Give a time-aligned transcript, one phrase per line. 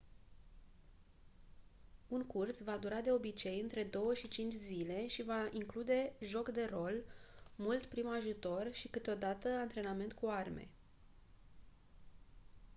[2.17, 3.89] un curs va dura de obicei între 2-5
[4.49, 7.03] zile și va include joc de rol
[7.55, 10.67] mult prim ajutor și câteodată antrenament cu arme